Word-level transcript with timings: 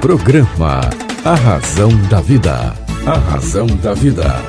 Programa 0.00 0.80
A 1.24 1.34
Razão 1.34 1.88
da 2.08 2.20
Vida. 2.20 2.74
A 3.06 3.18
Razão 3.30 3.66
da 3.66 3.94
Vida. 3.94 4.42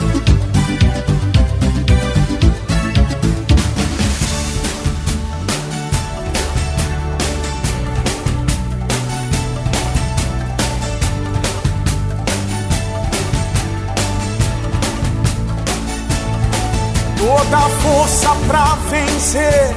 Toda 17.18 17.58
força 17.58 18.30
pra 18.48 18.77
vencer 18.90 19.76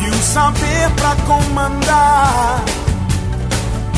e 0.00 0.08
o 0.08 0.22
saber 0.22 0.90
pra 0.96 1.16
comandar. 1.26 2.62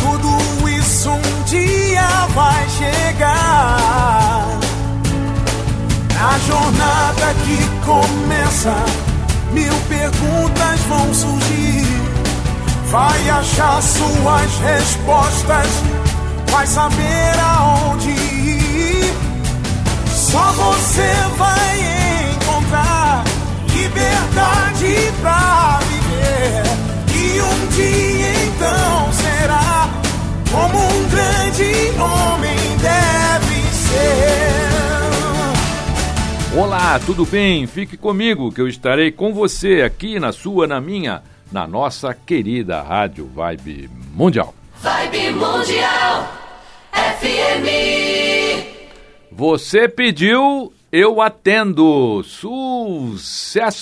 Tudo 0.00 0.65
isso 0.86 1.10
um 1.10 1.42
dia 1.44 2.08
vai 2.32 2.68
chegar. 2.68 4.46
Na 6.14 6.38
jornada 6.38 7.34
que 7.44 7.58
começa, 7.84 8.76
mil 9.52 9.74
perguntas 9.88 10.80
vão 10.88 11.12
surgir. 11.12 11.86
Vai 12.90 13.30
achar 13.30 13.82
suas 13.82 14.58
respostas, 14.60 15.66
vai 16.50 16.66
saber 16.66 17.34
aonde 17.40 18.10
ir. 18.10 19.14
Só 20.14 20.52
você 20.52 21.12
vai 21.36 22.32
encontrar 22.36 23.24
liberdade 23.74 25.12
pra 25.20 25.80
viver. 25.88 26.62
E 27.12 27.40
um 27.40 27.66
dia 27.70 28.44
então 28.44 29.12
será 29.12 29.75
como 30.50 30.78
um 30.78 31.08
grande 31.08 31.72
homem 32.00 32.56
deve 32.80 33.62
ser. 33.72 34.56
Olá, 36.58 36.98
tudo 37.04 37.26
bem? 37.26 37.66
Fique 37.66 37.96
comigo 37.96 38.50
que 38.52 38.60
eu 38.60 38.68
estarei 38.68 39.10
com 39.12 39.34
você 39.34 39.82
aqui 39.82 40.18
na 40.18 40.32
sua, 40.32 40.66
na 40.66 40.80
minha, 40.80 41.22
na 41.52 41.66
nossa 41.66 42.14
querida 42.14 42.80
Rádio 42.82 43.26
Vibe 43.34 43.90
Mundial. 44.14 44.54
Vibe 44.80 45.32
Mundial 45.32 46.32
FM. 46.92 47.66
Você 49.30 49.88
pediu, 49.88 50.72
eu 50.90 51.20
atendo. 51.20 52.22
Sucesso! 52.24 53.76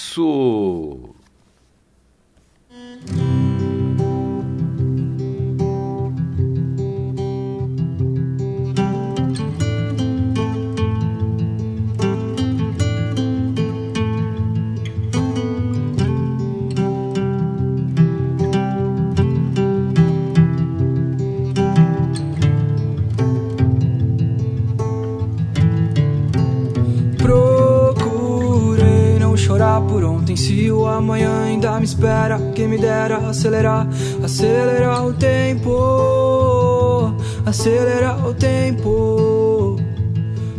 Espera 32.35 32.53
Quem 32.55 32.69
me 32.69 32.79
dera 32.79 33.19
acelerar 33.19 33.89
Acelerar 34.23 35.07
o 35.07 35.13
tempo. 35.13 37.15
Acelerar 37.45 38.27
o 38.27 38.35
tempo. 38.35 39.77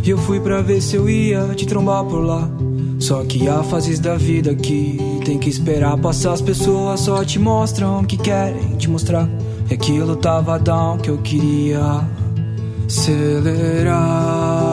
E 0.04 0.10
eu 0.10 0.18
fui 0.20 0.40
pra 0.40 0.62
ver 0.62 0.82
se 0.82 0.96
eu 0.96 1.10
ia 1.10 1.48
te 1.56 1.66
trombar 1.66 2.06
por 2.06 2.24
lá. 2.24 2.48
Só 3.00 3.24
que 3.24 3.48
há 3.48 3.64
fases 3.64 4.00
da 4.00 4.16
vida 4.16 4.54
que 4.54 5.00
Tem 5.26 5.40
que 5.40 5.50
esperar. 5.50 5.98
Passar 5.98 6.34
As 6.34 6.42
pessoas 6.42 7.00
só 7.02 7.24
te 7.24 7.40
mostram 7.40 8.02
o 8.02 8.06
que 8.06 8.18
querem 8.18 8.78
te 8.78 8.90
mostrar. 8.90 9.28
E 9.70 9.74
aquilo 9.74 10.16
tava 10.16 10.60
down 10.60 11.00
que 11.00 11.10
eu 11.10 11.18
queria. 11.18 12.02
Acelerar. 12.86 14.65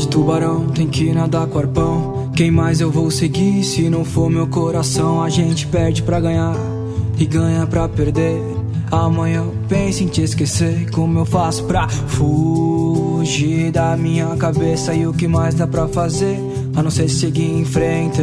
De 0.00 0.08
tubarão, 0.08 0.66
tem 0.68 0.86
que 0.86 1.12
nadar 1.12 1.46
com 1.46 1.58
arpão. 1.58 2.30
Quem 2.34 2.50
mais 2.50 2.80
eu 2.80 2.90
vou 2.90 3.10
seguir 3.10 3.62
se 3.62 3.90
não 3.90 4.02
for 4.02 4.30
meu 4.30 4.46
coração? 4.46 5.22
A 5.22 5.28
gente 5.28 5.66
perde 5.66 6.02
pra 6.02 6.18
ganhar 6.18 6.56
e 7.18 7.26
ganha 7.26 7.66
pra 7.66 7.86
perder. 7.86 8.40
Amanhã 8.90 9.42
eu 9.44 9.54
penso 9.68 10.02
em 10.02 10.06
te 10.06 10.22
esquecer. 10.22 10.90
Como 10.90 11.18
eu 11.18 11.26
faço 11.26 11.64
pra 11.64 11.86
fugir 11.88 13.70
da 13.70 13.94
minha 13.94 14.34
cabeça? 14.36 14.94
E 14.94 15.06
o 15.06 15.12
que 15.12 15.28
mais 15.28 15.54
dá 15.54 15.66
pra 15.66 15.86
fazer? 15.86 16.38
A 16.74 16.82
não 16.82 16.90
ser 16.90 17.08
seguir 17.10 17.52
em 17.52 17.64
frente. 17.66 18.22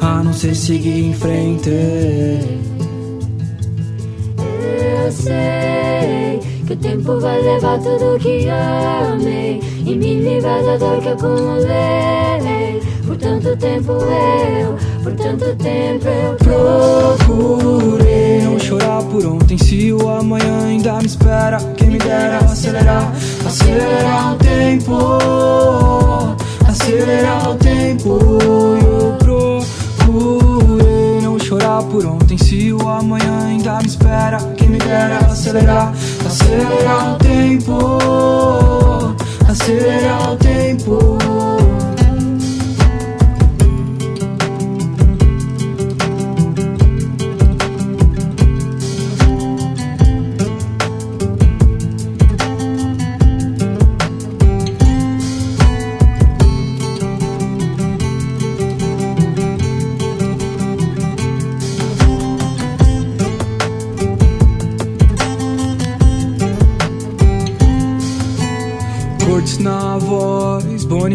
A 0.00 0.24
não 0.24 0.32
ser 0.32 0.56
seguir 0.56 1.04
em 1.04 1.14
frente. 1.14 1.70
Eu 4.38 5.12
sei 5.12 5.85
que 6.66 6.72
o 6.72 6.76
tempo 6.76 7.20
vai 7.20 7.40
levar 7.40 7.78
tudo 7.78 8.18
que 8.18 8.48
amei. 8.48 9.60
E 9.84 9.94
me 9.94 10.20
livrar 10.20 10.62
da 10.64 10.76
dor 10.76 11.00
que 11.00 11.08
acumulei. 11.08 12.82
Por 13.06 13.16
tanto 13.16 13.56
tempo 13.56 13.92
eu, 13.92 14.76
por 15.02 15.12
tanto 15.12 15.54
tempo 15.56 16.08
eu 16.08 16.36
Procurei. 17.18 18.42
Não 18.42 18.58
chorar 18.58 19.02
por 19.04 19.24
ontem 19.26 19.56
Se 19.56 19.92
o 19.92 20.08
amanhã 20.08 20.66
ainda 20.66 20.94
me 20.94 21.06
espera. 21.06 21.58
Quem 21.76 21.90
me 21.90 21.98
dera 21.98 22.38
acelerar 22.38 23.12
Acelerar 23.46 24.32
o 24.32 24.36
tempo. 24.36 24.98
Acelerar 26.66 27.50
o 27.50 27.54
tempo. 27.54 28.18
Eu 28.84 29.16
procurei. 29.18 31.20
Não 31.22 31.38
chorar 31.38 31.82
por 31.84 32.04
ontem 32.06 32.36
Se 32.36 32.72
o 32.72 32.88
amanhã 32.88 33.46
ainda 33.46 33.78
me 33.78 33.86
espera. 33.86 34.38
Quem 34.56 34.68
me 34.68 34.78
dera 34.78 35.18
acelerar 35.18 35.92
Acelerar 36.26 37.14
o 37.14 37.18
tempo. 37.18 37.98
Acelerar 39.48 40.32
o 40.32 40.36
tempo 40.36 41.55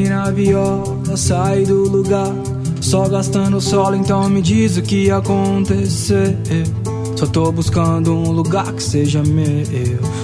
Boni 0.02 0.10
na 0.10 0.32
viola, 0.32 1.16
sai 1.16 1.64
do 1.64 1.84
lugar. 1.88 2.34
Só 2.80 3.08
gastando 3.08 3.62
solo, 3.62 3.96
então 3.96 4.28
me 4.30 4.42
diz 4.42 4.78
o 4.78 4.82
que 4.82 5.06
ia 5.06 5.18
acontecer. 5.18 6.36
Só 7.16 7.28
tô 7.28 7.52
buscando 7.52 8.14
um 8.14 8.32
lugar 8.32 8.72
que 8.74 8.82
seja 8.82 9.22
meu. 9.24 9.66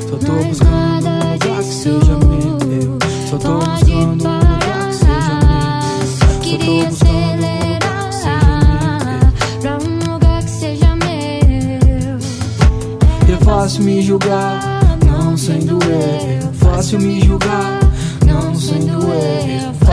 Só 0.10 0.18
tô 0.18 0.34
Mas 0.34 0.47
buscando 0.47 1.08
um 1.08 1.34
lugar 1.34 1.59
que 1.59 1.74
seja 1.74 2.18
meu. 2.26 2.97
Só 3.29 3.38
tô 3.38 3.59
buscando 3.59 4.28
um 4.28 4.40
lugar 4.40 4.88
que 4.90 4.96
seja 4.96 5.40
parar. 5.40 5.84
meu. 5.85 6.08
Só 6.08 6.28
Só 6.28 6.40
queria 6.41 6.72
um 6.72 6.85
lugar 6.85 7.23
que 7.23 7.30
seja 7.30 7.46
meu. 7.46 7.68
acelerar 7.68 8.09
pra 9.62 9.78
um 9.78 10.14
lugar 10.14 10.44
que 10.44 10.50
seja 10.50 10.96
meu. 10.96 12.18
É 13.32 13.46
fácil 13.46 13.84
me 13.84 14.02
julgar, 14.02 14.97
não 15.06 15.38
sendo 15.38 15.78
eu. 15.84 16.53
Fácil 16.53 17.00
me 17.00 17.22
julgar. 17.22 17.77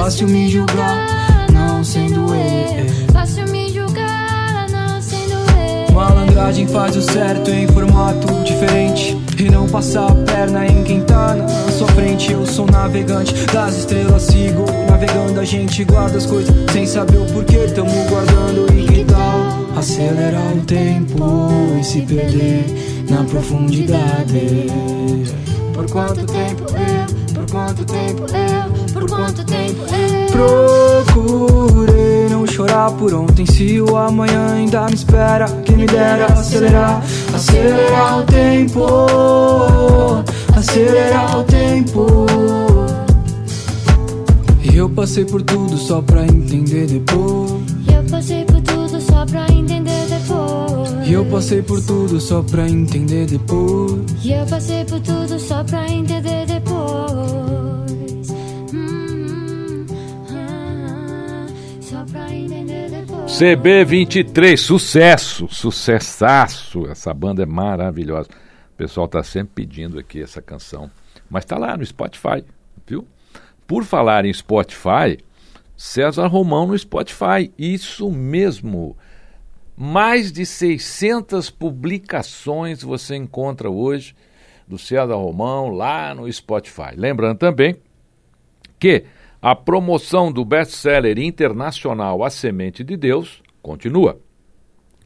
Fácil 0.05 0.29
me 0.29 0.51
julgar, 0.51 1.47
não 1.51 1.83
sendo 1.83 2.27
eu. 2.35 3.11
Fácil 3.11 3.49
me 3.49 3.73
julgar, 3.73 4.67
não 4.71 5.01
sendo 5.01 5.33
eu. 5.33 5.95
Malandragem 5.95 6.67
faz 6.67 6.95
o 6.95 7.01
certo 7.01 7.51
em 7.51 7.67
formato 7.67 8.27
diferente. 8.45 9.17
E 9.39 9.49
não 9.49 9.67
passar 9.67 10.13
a 10.13 10.15
perna 10.15 10.67
em 10.67 10.85
quem 10.85 11.01
tá 11.01 11.35
na 11.35 11.49
sua 11.73 11.89
frente. 11.89 12.31
Eu 12.31 12.45
sou 12.45 12.67
navegante 12.67 13.33
das 13.47 13.79
estrelas, 13.79 14.25
sigo 14.25 14.67
navegando. 14.91 15.41
A 15.41 15.45
gente 15.47 15.83
guarda 15.85 16.19
as 16.19 16.27
coisas 16.27 16.55
sem 16.71 16.85
saber 16.85 17.17
o 17.17 17.25
porquê. 17.33 17.67
Tamo 17.75 17.91
guardando 18.11 18.67
e 18.75 18.87
que 18.87 19.05
tal 19.05 19.79
acelerar 19.79 20.53
o 20.53 20.61
tempo 20.67 21.49
e 21.81 21.83
se 21.83 22.03
perder 22.03 22.67
na 23.09 23.25
profundidade? 23.25 24.67
Por 25.73 25.91
quanto 25.91 26.27
tempo 26.27 26.65
eu, 26.77 27.14
quanto 27.55 27.85
tempo 27.85 28.25
eu, 28.25 28.93
por 28.93 29.09
quanto 29.09 29.45
tempo 29.45 29.83
eu 29.83 31.05
Procurei 31.05 32.29
não 32.29 32.47
chorar 32.47 32.91
por 32.93 33.15
ontem 33.15 33.47
Se 33.47 33.81
o 33.81 33.97
amanhã 33.97 34.55
ainda 34.55 34.87
me 34.87 34.95
espera 34.95 35.47
Quem 35.65 35.77
me 35.77 35.87
dera 35.87 36.27
acelerar 36.27 37.03
Acelerar 37.33 38.19
o 38.19 38.23
tempo 38.25 38.87
Acelerar 40.57 41.41
o 41.41 41.45
tempo. 41.45 42.07
E 44.63 44.77
eu 44.77 44.89
passei 44.89 45.25
por 45.25 45.43
tudo 45.43 45.77
só 45.77 46.01
pra 46.01 46.25
entender 46.25 46.87
depois. 46.87 47.63
E 47.89 47.93
eu 47.93 48.05
passei 48.05 48.45
por 48.45 48.61
tudo 48.63 49.01
só 49.01 49.27
pra 49.27 49.47
entender 49.53 50.07
depois. 50.09 51.09
E 51.09 51.13
eu 51.13 51.25
passei 51.27 51.63
por 51.63 51.81
tudo 51.83 52.21
só 52.21 52.43
pra 52.43 52.69
entender 52.69 53.27
depois. 53.27 54.01
E 54.23 54.33
eu 54.33 54.47
passei 54.47 54.85
por 54.85 55.01
tudo 55.01 55.39
só 55.39 55.65
pra 55.65 55.89
entender 55.89 56.47
depois. 56.47 57.44
CB23, 63.35 64.57
sucesso, 64.57 65.49
sucessaço. 65.49 66.87
Essa 66.87 67.13
banda 67.13 67.43
é 67.43 67.47
maravilhosa. 67.47 68.29
O 68.73 68.77
pessoal 68.77 69.07
está 69.07 69.25
sempre 69.25 69.55
pedindo 69.57 69.99
aqui 69.99 70.23
essa 70.23 70.41
canção. 70.41 70.89
Mas 71.29 71.43
está 71.43 71.59
lá 71.59 71.77
no 71.77 71.85
Spotify, 71.85 72.45
viu? 72.87 73.05
Por 73.67 73.83
falar 73.83 74.25
em 74.25 74.33
Spotify, 74.33 75.19
César 75.77 76.29
Romão 76.29 76.69
no 76.69 76.79
Spotify. 76.79 77.53
Isso 77.59 78.09
mesmo. 78.09 78.97
Mais 79.77 80.31
de 80.31 80.47
600 80.47 81.51
publicações 81.51 82.85
você 82.85 83.17
encontra 83.17 83.69
hoje 83.69 84.15
do 84.69 84.79
César 84.79 85.17
Romão 85.17 85.71
lá 85.71 86.15
no 86.15 86.33
Spotify. 86.33 86.95
Lembrando 86.95 87.39
também 87.39 87.75
que 88.79 89.05
a 89.45 89.55
promoção 89.55 90.33
do 90.33 90.43
best-seller 90.43 91.19
internacional 91.19 92.25
A 92.25 92.31
Semente 92.31 92.83
de 92.83 92.97
Deus 92.97 93.43
continua. 93.61 94.19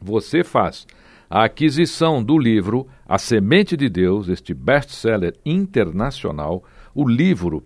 Você 0.00 0.44
faz 0.44 0.86
a 1.28 1.42
aquisição 1.42 2.22
do 2.22 2.38
livro 2.38 2.86
A 3.04 3.18
Semente 3.18 3.76
de 3.76 3.88
Deus, 3.88 4.28
este 4.28 4.54
best-seller 4.54 5.34
internacional, 5.44 6.62
o 6.94 7.04
livro 7.04 7.64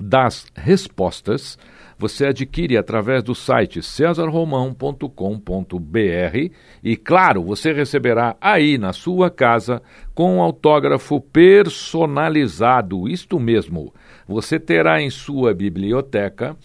das 0.00 0.46
respostas, 0.54 1.58
você 1.98 2.26
adquire 2.26 2.76
através 2.76 3.22
do 3.22 3.34
site 3.34 3.82
cesarromão.com.br 3.82 6.52
e, 6.82 6.96
claro, 6.96 7.42
você 7.42 7.72
receberá 7.72 8.36
aí 8.40 8.76
na 8.76 8.92
sua 8.92 9.30
casa 9.30 9.82
com 10.14 10.36
um 10.36 10.42
autógrafo 10.42 11.20
personalizado. 11.20 13.08
Isto 13.08 13.40
mesmo, 13.40 13.94
você 14.26 14.58
terá 14.58 15.00
em 15.00 15.10
sua 15.10 15.54
biblioteca 15.54 16.56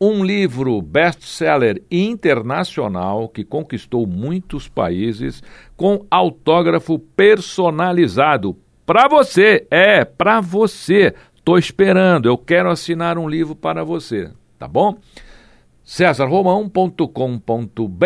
um 0.00 0.24
livro 0.24 0.80
best-seller 0.80 1.82
internacional 1.90 3.28
que 3.28 3.44
conquistou 3.44 4.06
muitos 4.06 4.68
países 4.68 5.42
com 5.76 6.06
autógrafo 6.08 6.98
personalizado 6.98 8.56
para 8.86 9.08
você. 9.08 9.66
É, 9.70 10.04
para 10.04 10.40
você. 10.40 11.14
Estou 11.34 11.58
esperando, 11.58 12.28
eu 12.28 12.36
quero 12.36 12.70
assinar 12.70 13.16
um 13.16 13.26
livro 13.26 13.56
para 13.56 13.82
você, 13.82 14.30
tá 14.58 14.68
bom? 14.68 14.98
cesarromão.com.br 15.82 18.04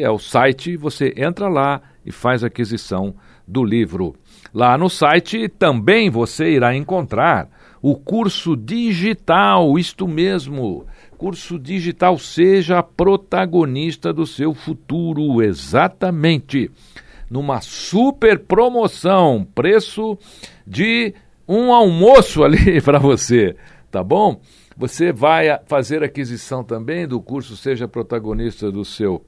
é 0.00 0.10
o 0.10 0.18
site, 0.18 0.78
você 0.78 1.12
entra 1.14 1.48
lá 1.48 1.82
e 2.06 2.10
faz 2.10 2.42
aquisição 2.42 3.14
do 3.46 3.62
livro. 3.62 4.16
Lá 4.54 4.78
no 4.78 4.88
site 4.88 5.50
também 5.50 6.08
você 6.08 6.52
irá 6.52 6.74
encontrar 6.74 7.50
o 7.80 7.94
curso 7.94 8.56
digital, 8.56 9.78
isto 9.78 10.08
mesmo, 10.08 10.86
curso 11.16 11.58
digital 11.58 12.18
Seja 12.18 12.82
Protagonista 12.82 14.12
do 14.12 14.26
Seu 14.26 14.54
Futuro, 14.54 15.42
exatamente. 15.42 16.70
Numa 17.30 17.60
super 17.60 18.38
promoção, 18.38 19.46
preço 19.54 20.18
de 20.66 21.14
um 21.46 21.72
almoço 21.72 22.42
ali 22.44 22.80
para 22.80 22.98
você, 22.98 23.56
tá 23.90 24.02
bom? 24.02 24.40
Você 24.76 25.12
vai 25.12 25.46
fazer 25.66 26.02
aquisição 26.02 26.62
também 26.62 27.06
do 27.06 27.20
curso 27.20 27.56
Seja 27.56 27.88
Protagonista 27.88 28.70
do 28.70 28.84
Seu 28.84 29.24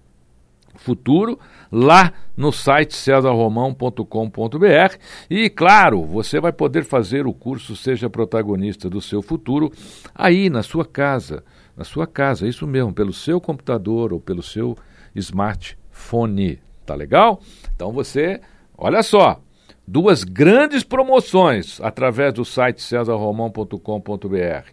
Futuro, 0.76 1.38
lá 1.70 2.12
no 2.36 2.52
site 2.52 2.94
cesarromão.com.br. 2.94 4.96
E, 5.28 5.50
claro, 5.50 6.04
você 6.04 6.40
vai 6.40 6.52
poder 6.52 6.84
fazer 6.84 7.26
o 7.26 7.32
curso 7.32 7.76
Seja 7.76 8.08
Protagonista 8.08 8.88
do 8.88 9.00
Seu 9.00 9.22
Futuro 9.22 9.72
aí 10.14 10.48
na 10.48 10.62
sua 10.62 10.84
casa. 10.84 11.44
Na 11.76 11.84
sua 11.84 12.06
casa, 12.06 12.48
isso 12.48 12.66
mesmo, 12.66 12.92
pelo 12.92 13.12
seu 13.12 13.40
computador 13.40 14.12
ou 14.12 14.20
pelo 14.20 14.42
seu 14.42 14.76
smartphone. 15.14 16.60
Tá 16.84 16.94
legal? 16.94 17.40
Então 17.74 17.92
você, 17.92 18.40
olha 18.76 19.02
só, 19.02 19.40
duas 19.86 20.24
grandes 20.24 20.84
promoções 20.84 21.80
através 21.80 22.32
do 22.32 22.44
site 22.44 22.82
cesarromão.com.br. 22.82 24.70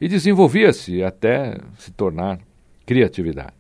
e 0.01 0.09
desenvolvia-se 0.09 1.03
até 1.03 1.59
se 1.79 1.91
tornar 1.93 2.39
criatividade. 2.87 3.53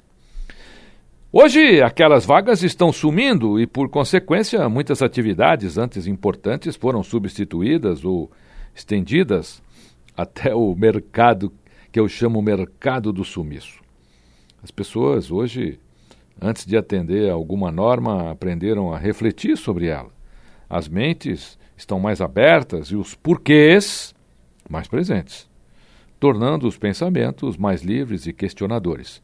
Hoje, 1.31 1.83
aquelas 1.83 2.25
vagas 2.25 2.63
estão 2.63 2.91
sumindo 2.91 3.61
e, 3.61 3.67
por 3.67 3.91
consequência, 3.91 4.67
muitas 4.69 5.03
atividades 5.03 5.77
antes 5.77 6.07
importantes 6.07 6.75
foram 6.77 7.03
substituídas 7.03 8.03
ou 8.03 8.31
estendidas 8.75 9.63
até 10.17 10.55
o 10.55 10.75
mercado 10.75 11.53
que 11.91 11.99
eu 11.99 12.09
chamo 12.09 12.43
mercado 12.43 13.13
do 13.13 13.25
sumiço. 13.25 13.81
As 14.63 14.71
pessoas 14.71 15.31
hoje, 15.31 15.79
antes 16.41 16.67
de 16.67 16.77
atender 16.77 17.31
a 17.31 17.35
alguma 17.35 17.71
norma, 17.71 18.31
aprenderam 18.31 18.93
a 18.93 18.99
refletir 18.99 19.57
sobre 19.57 19.87
ela. 19.87 20.11
As 20.69 20.89
mentes 20.89 21.59
estão 21.77 21.99
mais 21.99 22.21
abertas 22.21 22.89
e 22.89 22.97
os 22.97 23.15
porquês 23.15 24.15
mais 24.69 24.87
presentes, 24.87 25.49
tornando 26.21 26.67
os 26.67 26.77
pensamentos 26.77 27.57
mais 27.57 27.83
livres 27.83 28.27
e 28.27 28.33
questionadores. 28.33 29.23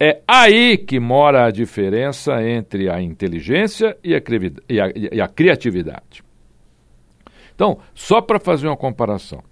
É 0.00 0.20
aí 0.26 0.76
que 0.76 0.98
mora 0.98 1.46
a 1.46 1.50
diferença 1.50 2.42
entre 2.42 2.90
a 2.90 3.00
inteligência 3.00 3.96
e 4.02 4.14
a, 4.14 4.18
e 4.68 4.80
a, 4.80 4.92
e 5.12 5.20
a 5.20 5.28
criatividade. 5.28 6.24
Então, 7.54 7.78
só 7.94 8.20
para 8.20 8.40
fazer 8.40 8.66
uma 8.66 8.76
comparação, 8.76 9.42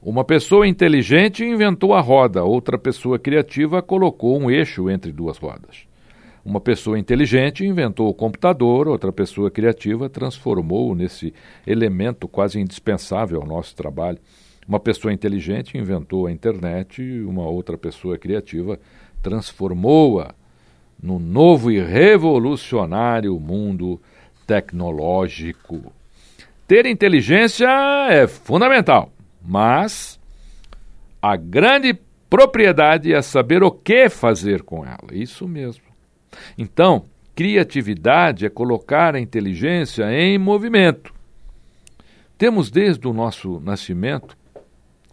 uma 0.00 0.22
pessoa 0.24 0.66
inteligente 0.66 1.44
inventou 1.44 1.92
a 1.92 2.00
roda, 2.00 2.44
outra 2.44 2.78
pessoa 2.78 3.18
criativa 3.18 3.82
colocou 3.82 4.38
um 4.38 4.48
eixo 4.48 4.88
entre 4.88 5.10
duas 5.10 5.38
rodas. 5.38 5.88
Uma 6.44 6.60
pessoa 6.60 6.98
inteligente 6.98 7.66
inventou 7.66 8.08
o 8.08 8.14
computador, 8.14 8.86
outra 8.86 9.12
pessoa 9.12 9.50
criativa 9.50 10.08
transformou-o 10.08 10.94
nesse 10.94 11.34
elemento 11.66 12.28
quase 12.28 12.60
indispensável 12.60 13.40
ao 13.40 13.46
nosso 13.46 13.74
trabalho. 13.74 14.18
Uma 14.68 14.78
pessoa 14.78 15.12
inteligente 15.12 15.76
inventou 15.76 16.26
a 16.26 16.32
internet 16.32 17.02
uma 17.22 17.48
outra 17.48 17.76
pessoa 17.76 18.16
criativa 18.16 18.78
transformou-a 19.20 20.32
no 21.02 21.18
novo 21.18 21.72
e 21.72 21.80
revolucionário 21.80 23.38
mundo 23.38 24.00
tecnológico. 24.46 25.92
Ter 26.68 26.86
inteligência 26.86 27.68
é 28.10 28.28
fundamental. 28.28 29.12
Mas 29.48 30.20
a 31.22 31.34
grande 31.34 31.98
propriedade 32.28 33.14
é 33.14 33.22
saber 33.22 33.62
o 33.62 33.70
que 33.70 34.10
fazer 34.10 34.62
com 34.62 34.84
ela. 34.84 35.08
Isso 35.10 35.48
mesmo. 35.48 35.84
Então, 36.58 37.06
criatividade 37.34 38.44
é 38.44 38.50
colocar 38.50 39.14
a 39.14 39.20
inteligência 39.20 40.04
em 40.12 40.36
movimento. 40.36 41.14
Temos 42.36 42.70
desde 42.70 43.08
o 43.08 43.14
nosso 43.14 43.58
nascimento 43.60 44.36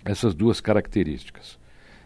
essas 0.03 0.35
duas 0.35 0.59
características. 0.59 1.57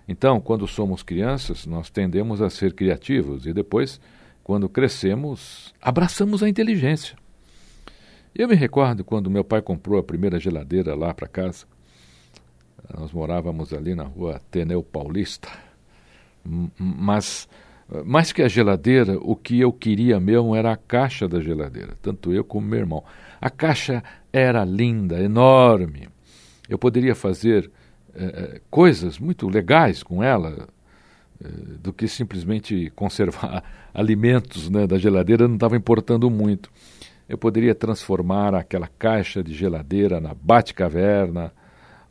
Então, 0.08 0.40
quando 0.40 0.68
somos 0.68 1.02
crianças, 1.02 1.66
nós 1.66 1.90
tendemos 1.90 2.44
a 2.44 2.50
ser 2.52 2.74
criativos 2.74 3.48
e 3.48 3.54
depois, 3.54 4.00
quando 4.44 4.70
crescemos, 4.70 5.74
abraçamos 5.82 6.44
a 6.44 6.50
inteligência. 6.50 7.18
Eu 8.36 8.48
me 8.48 8.56
recordo 8.56 9.04
quando 9.04 9.32
meu 9.32 9.44
pai 9.44 9.64
comprou 9.64 10.00
a 10.00 10.04
primeira 10.04 10.40
geladeira 10.40 10.94
lá 10.94 11.12
para 11.12 11.28
casa. 11.28 11.66
Nós 12.98 13.12
morávamos 13.12 13.74
ali 13.74 13.96
na 13.96 14.04
rua 14.04 14.42
Teneu 14.52 14.84
Paulista. 14.84 15.50
Mas, 16.78 17.48
mais 18.06 18.32
que 18.32 18.42
a 18.42 18.48
geladeira, 18.48 19.18
o 19.20 19.36
que 19.36 19.60
eu 19.60 19.72
queria 19.72 20.20
mesmo 20.20 20.56
era 20.56 20.72
a 20.72 20.78
caixa 20.78 21.28
da 21.28 21.42
geladeira, 21.42 21.98
tanto 22.02 22.34
eu 22.34 22.44
como 22.44 22.68
meu 22.68 22.80
irmão. 22.80 23.04
A 23.40 23.50
caixa 23.50 24.04
era 24.32 24.64
linda, 24.64 25.20
enorme. 25.22 26.08
Eu 26.68 26.78
poderia 26.78 27.16
fazer 27.16 27.70
é, 28.16 28.62
coisas 28.70 29.20
muito 29.20 29.48
legais 29.48 30.04
com 30.04 30.24
ela, 30.24 30.68
é, 31.44 31.48
do 31.82 31.94
que 31.94 32.08
simplesmente 32.08 32.92
conservar 32.96 33.64
alimentos 33.94 34.70
né, 34.70 34.86
da 34.86 34.98
geladeira, 34.98 35.48
não 35.48 35.56
estava 35.56 35.76
importando 35.76 36.30
muito. 36.30 36.70
Eu 37.28 37.38
poderia 37.38 37.76
transformar 37.76 38.56
aquela 38.56 38.88
caixa 38.88 39.44
de 39.44 39.54
geladeira 39.54 40.20
na 40.20 40.34
Bate-Caverna 40.34 41.54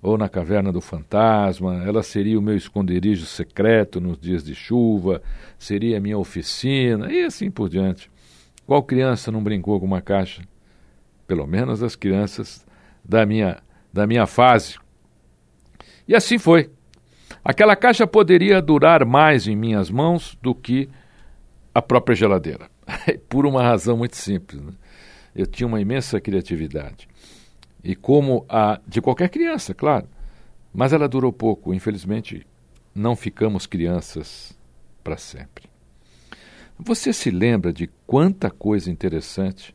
ou 0.02 0.16
na 0.16 0.28
Caverna 0.28 0.72
do 0.72 0.80
Fantasma. 0.80 1.82
Ela 1.84 2.02
seria 2.02 2.38
o 2.38 2.42
meu 2.42 2.56
esconderijo 2.56 3.26
secreto 3.26 4.00
nos 4.00 4.18
dias 4.18 4.44
de 4.44 4.54
chuva, 4.54 5.22
seria 5.58 5.98
a 5.98 6.00
minha 6.00 6.18
oficina 6.18 7.12
e 7.12 7.24
assim 7.24 7.50
por 7.50 7.68
diante. 7.68 8.10
Qual 8.66 8.82
criança 8.82 9.32
não 9.32 9.42
brincou 9.42 9.78
com 9.80 9.86
uma 9.86 10.00
caixa? 10.00 10.42
Pelo 11.26 11.46
menos 11.46 11.82
as 11.82 11.96
crianças 11.96 12.66
da 13.04 13.24
minha, 13.24 13.58
da 13.92 14.06
minha 14.06 14.26
fase. 14.26 14.76
E 16.06 16.14
assim 16.14 16.38
foi. 16.38 16.70
Aquela 17.44 17.76
caixa 17.76 18.06
poderia 18.06 18.60
durar 18.60 19.04
mais 19.04 19.46
em 19.46 19.56
minhas 19.56 19.90
mãos 19.90 20.36
do 20.42 20.54
que 20.54 20.88
a 21.74 21.80
própria 21.80 22.14
geladeira. 22.14 22.68
Por 23.28 23.46
uma 23.46 23.62
razão 23.62 23.96
muito 23.96 24.16
simples. 24.16 24.60
Né? 24.60 24.72
eu 25.38 25.46
tinha 25.46 25.66
uma 25.68 25.80
imensa 25.80 26.20
criatividade. 26.20 27.08
E 27.82 27.94
como 27.94 28.44
a 28.49 28.80
de 28.87 29.00
qualquer 29.00 29.28
criança, 29.28 29.75
claro. 29.75 30.08
Mas 30.73 30.92
ela 30.92 31.08
durou 31.08 31.32
pouco, 31.32 31.73
infelizmente, 31.73 32.47
não 32.94 33.16
ficamos 33.16 33.66
crianças 33.66 34.58
para 35.02 35.16
sempre. 35.16 35.68
Você 36.78 37.12
se 37.12 37.30
lembra 37.30 37.73
de 37.73 37.88
quanta 38.06 38.50
coisa 38.50 38.90
interessante 38.90 39.75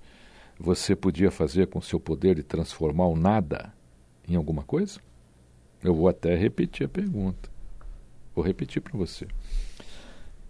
você 0.59 0.95
podia 0.95 1.31
fazer 1.31 1.67
com 1.67 1.81
seu 1.81 1.99
poder 1.99 2.35
de 2.35 2.43
transformar 2.43 3.07
o 3.07 3.15
nada 3.15 3.73
em 4.27 4.35
alguma 4.35 4.63
coisa? 4.63 4.99
Eu 5.83 5.93
vou 5.93 6.07
até 6.07 6.35
repetir 6.35 6.85
a 6.85 6.89
pergunta. 6.89 7.49
Vou 8.33 8.43
repetir 8.43 8.81
para 8.81 8.97
você. 8.97 9.27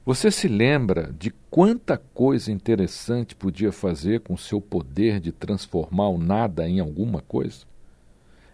Você 0.06 0.30
se 0.30 0.50
lembra 0.50 1.14
de 1.18 1.32
quanta 1.50 1.98
coisa 1.98 2.52
interessante 2.52 3.34
podia 3.36 3.72
fazer 3.72 4.20
com 4.20 4.36
seu 4.36 4.60
poder 4.60 5.22
de 5.22 5.32
transformar 5.32 6.10
o 6.10 6.18
nada 6.18 6.68
em 6.68 6.82
alguma 6.82 7.22
coisa? 7.22 7.66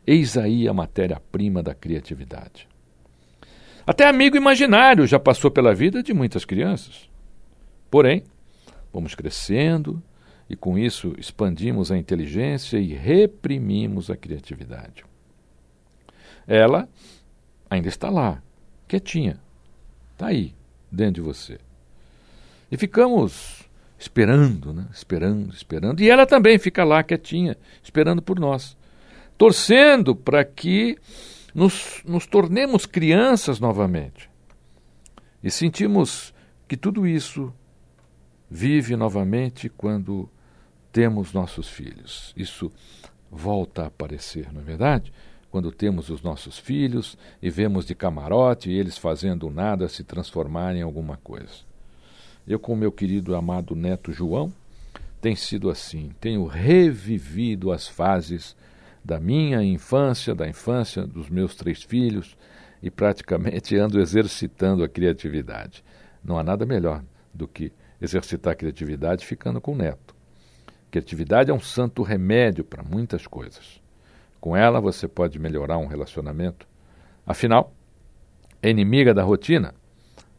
Eis 0.06 0.38
aí 0.38 0.68
a 0.68 0.74
matéria-prima 0.74 1.64
da 1.64 1.74
criatividade. 1.74 2.68
Até 3.86 4.08
amigo 4.08 4.38
imaginário 4.38 5.08
já 5.08 5.20
passou 5.20 5.50
pela 5.50 5.74
vida 5.74 6.04
de 6.04 6.14
muitas 6.14 6.46
crianças. 6.46 7.10
Porém, 7.90 8.24
vamos 8.94 9.16
crescendo 9.16 10.02
e 10.48 10.56
com 10.56 10.78
isso 10.78 11.16
expandimos 11.18 11.92
a 11.92 11.98
inteligência 11.98 12.78
e 12.78 12.94
reprimimos 12.94 14.12
a 14.12 14.16
criatividade. 14.16 15.04
Ela 16.46 16.88
ainda 17.68 17.88
está 17.88 18.12
lá, 18.12 18.44
quietinha, 18.88 19.40
está 20.14 20.28
aí, 20.28 20.54
dentro 20.92 21.16
de 21.16 21.22
você. 21.22 21.60
E 22.72 22.78
ficamos 22.78 23.68
esperando, 23.98 24.74
né? 24.74 24.88
esperando, 24.94 25.54
esperando. 25.54 26.02
E 26.02 26.10
ela 26.10 26.26
também 26.26 26.58
fica 26.58 26.84
lá 26.84 27.04
quietinha, 27.04 27.58
esperando 27.84 28.22
por 28.22 28.40
nós, 28.40 28.78
torcendo 29.38 30.16
para 30.16 30.44
que 30.46 30.98
nos, 31.54 32.02
nos 32.06 32.26
tornemos 32.26 32.86
crianças 32.86 33.60
novamente. 33.60 34.30
E 35.44 35.50
sentimos 35.50 36.34
que 36.68 36.78
tudo 36.78 37.08
isso 37.08 37.54
vive 38.50 38.96
novamente 38.96 39.70
quando 39.70 40.30
temos 40.92 41.34
nossos 41.34 41.68
filhos. 41.68 42.34
Isso 42.36 42.72
volta 43.32 43.84
a 43.84 43.88
aparecer, 43.88 44.52
não 44.52 44.62
é 44.62 44.64
verdade? 44.64 45.14
Quando 45.52 45.72
temos 45.72 46.10
os 46.10 46.22
nossos 46.22 46.58
filhos 46.58 47.18
e 47.42 47.50
vemos 47.50 47.86
de 47.86 47.96
camarote 47.96 48.72
eles 48.72 48.98
fazendo 48.98 49.50
nada 49.50 49.88
se 49.88 50.04
transformarem 50.04 50.82
em 50.82 50.84
alguma 50.84 51.18
coisa. 51.18 51.68
Eu, 52.48 52.60
com 52.60 52.76
meu 52.76 52.92
querido 52.92 53.36
amado 53.36 53.76
neto 53.76 54.12
João, 54.12 54.52
tem 55.22 55.36
sido 55.36 55.70
assim. 55.70 56.12
Tenho 56.20 56.46
revivido 56.46 57.72
as 57.72 57.88
fases 57.88 58.56
da 59.04 59.20
minha 59.20 59.64
infância, 59.64 60.34
da 60.34 60.48
infância 60.48 61.06
dos 61.06 61.30
meus 61.30 61.56
três 61.56 61.84
filhos 61.84 62.38
e 62.82 62.90
praticamente 62.90 63.76
ando 63.76 64.00
exercitando 64.00 64.84
a 64.84 64.90
criatividade. 64.90 65.84
Não 66.24 66.38
há 66.38 66.44
nada 66.44 66.66
melhor 66.66 67.04
do 67.34 67.48
que 67.48 67.72
exercitar 68.02 68.54
a 68.54 68.56
criatividade 68.56 69.26
ficando 69.26 69.60
com 69.60 69.74
o 69.74 69.78
neto. 69.78 70.16
Criatividade 70.90 71.52
é 71.52 71.54
um 71.54 71.60
santo 71.60 72.02
remédio 72.02 72.64
para 72.64 72.84
muitas 72.84 73.28
coisas. 73.28 73.79
Com 74.40 74.56
ela 74.56 74.80
você 74.80 75.08
pode 75.08 75.38
melhorar 75.38 75.78
um 75.78 75.88
relacionamento. 75.88 76.68
Afinal, 77.26 77.74
é 78.62 78.70
inimiga 78.70 79.14
da 79.14 79.24
rotina, 79.24 79.74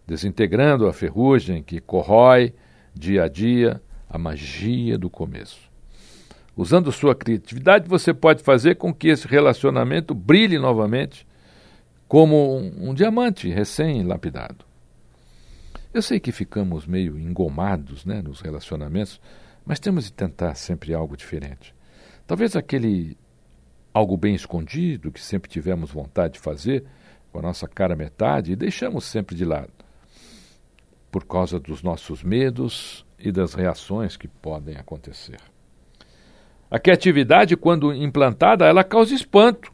desintegrando 0.06 0.86
a 0.86 0.92
ferrugem 0.92 1.62
que 1.62 1.80
corrói 1.80 2.54
dia 2.94 3.24
a 3.24 3.28
dia 3.28 3.80
a 4.08 4.18
magia 4.18 4.98
do 4.98 5.08
começo. 5.08 5.70
Usando 6.56 6.90
sua 6.90 7.14
criatividade, 7.14 7.88
você 7.88 8.12
pode 8.12 8.42
fazer 8.42 8.74
com 8.74 8.92
que 8.92 9.08
esse 9.08 9.26
relacionamento 9.26 10.14
brilhe 10.14 10.58
novamente 10.58 11.26
como 12.08 12.58
um, 12.58 12.90
um 12.90 12.94
diamante 12.94 13.48
recém-lapidado. 13.48 14.64
Eu 15.94 16.02
sei 16.02 16.18
que 16.18 16.32
ficamos 16.32 16.86
meio 16.86 17.18
engomados 17.18 18.04
né, 18.04 18.20
nos 18.20 18.40
relacionamentos, 18.40 19.20
mas 19.64 19.78
temos 19.78 20.04
de 20.04 20.12
tentar 20.12 20.54
sempre 20.54 20.92
algo 20.92 21.16
diferente. 21.16 21.74
Talvez 22.26 22.56
aquele 22.56 23.16
algo 23.92 24.16
bem 24.16 24.34
escondido 24.34 25.10
que 25.10 25.20
sempre 25.20 25.50
tivemos 25.50 25.90
vontade 25.90 26.34
de 26.34 26.40
fazer 26.40 26.84
com 27.32 27.38
a 27.38 27.42
nossa 27.42 27.68
cara 27.68 27.96
metade 27.96 28.52
e 28.52 28.56
deixamos 28.56 29.04
sempre 29.04 29.34
de 29.34 29.44
lado, 29.44 29.72
por 31.10 31.24
causa 31.24 31.58
dos 31.58 31.82
nossos 31.82 32.22
medos 32.22 33.04
e 33.18 33.30
das 33.30 33.54
reações 33.54 34.16
que 34.16 34.28
podem 34.28 34.76
acontecer. 34.76 35.38
A 36.70 36.78
criatividade, 36.78 37.56
quando 37.56 37.92
implantada, 37.92 38.64
ela 38.64 38.84
causa 38.84 39.14
espanto, 39.14 39.72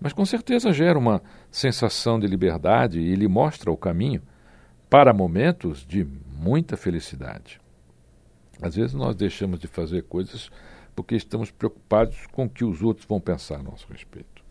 mas 0.00 0.12
com 0.12 0.24
certeza 0.24 0.72
gera 0.72 0.98
uma 0.98 1.22
sensação 1.50 2.18
de 2.18 2.26
liberdade 2.26 3.00
e 3.00 3.14
lhe 3.14 3.28
mostra 3.28 3.70
o 3.70 3.76
caminho 3.76 4.20
para 4.90 5.12
momentos 5.12 5.86
de 5.86 6.04
muita 6.04 6.76
felicidade. 6.76 7.60
Às 8.60 8.76
vezes 8.76 8.94
nós 8.94 9.14
deixamos 9.14 9.58
de 9.58 9.66
fazer 9.66 10.02
coisas 10.02 10.50
porque 10.94 11.16
estamos 11.16 11.50
preocupados 11.50 12.26
com 12.32 12.44
o 12.44 12.48
que 12.48 12.64
os 12.64 12.82
outros 12.82 13.06
vão 13.06 13.20
pensar 13.20 13.60
a 13.60 13.62
nosso 13.62 13.86
respeito. 13.90 14.42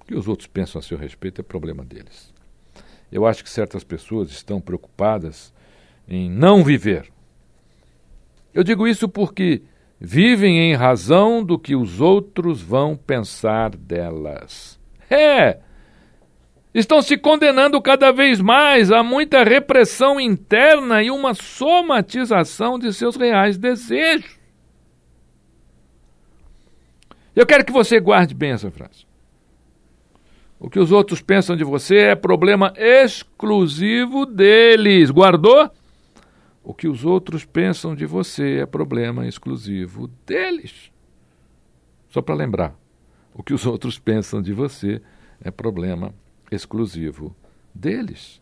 O 0.00 0.04
que 0.04 0.14
os 0.14 0.28
outros 0.28 0.46
pensam 0.46 0.78
a 0.78 0.82
seu 0.82 0.98
respeito 0.98 1.40
é 1.40 1.44
problema 1.44 1.84
deles. 1.84 2.34
Eu 3.10 3.26
acho 3.26 3.42
que 3.42 3.50
certas 3.50 3.84
pessoas 3.84 4.30
estão 4.30 4.60
preocupadas 4.60 5.52
em 6.08 6.30
não 6.30 6.64
viver. 6.64 7.10
Eu 8.52 8.64
digo 8.64 8.86
isso 8.86 9.08
porque 9.08 9.62
vivem 10.00 10.58
em 10.58 10.74
razão 10.74 11.44
do 11.44 11.58
que 11.58 11.74
os 11.74 12.00
outros 12.00 12.60
vão 12.60 12.96
pensar 12.96 13.70
delas. 13.70 14.78
É! 15.10 15.60
Estão 16.74 17.00
se 17.00 17.16
condenando 17.16 17.80
cada 17.80 18.12
vez 18.12 18.40
mais 18.40 18.90
a 18.92 19.02
muita 19.02 19.42
repressão 19.42 20.20
interna 20.20 21.02
e 21.02 21.10
uma 21.10 21.32
somatização 21.32 22.78
de 22.78 22.92
seus 22.92 23.16
reais 23.16 23.56
desejos. 23.56 24.35
Eu 27.36 27.44
quero 27.44 27.66
que 27.66 27.72
você 27.72 28.00
guarde 28.00 28.34
bem 28.34 28.52
essa 28.52 28.70
frase. 28.70 29.04
O 30.58 30.70
que 30.70 30.78
os 30.78 30.90
outros 30.90 31.20
pensam 31.20 31.54
de 31.54 31.64
você 31.64 31.96
é 31.96 32.14
problema 32.14 32.72
exclusivo 32.78 34.24
deles. 34.24 35.10
Guardou? 35.10 35.70
O 36.64 36.72
que 36.72 36.88
os 36.88 37.04
outros 37.04 37.44
pensam 37.44 37.94
de 37.94 38.06
você 38.06 38.60
é 38.60 38.66
problema 38.66 39.28
exclusivo 39.28 40.08
deles. 40.24 40.90
Só 42.08 42.22
para 42.22 42.34
lembrar, 42.34 42.74
o 43.34 43.42
que 43.42 43.52
os 43.52 43.66
outros 43.68 43.98
pensam 43.98 44.40
de 44.40 44.54
você 44.54 45.02
é 45.38 45.50
problema 45.50 46.14
exclusivo 46.50 47.36
deles. 47.74 48.40